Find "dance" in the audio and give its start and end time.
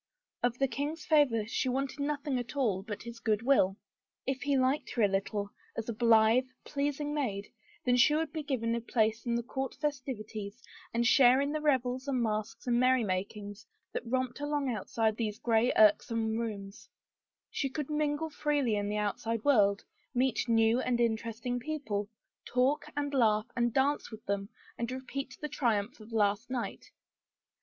23.71-24.09